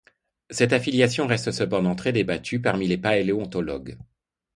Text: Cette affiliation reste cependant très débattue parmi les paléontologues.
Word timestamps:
Cette 0.49 0.73
affiliation 0.73 1.27
reste 1.27 1.51
cependant 1.51 1.93
très 1.93 2.11
débattue 2.11 2.59
parmi 2.59 2.87
les 2.87 2.97
paléontologues. 2.97 3.99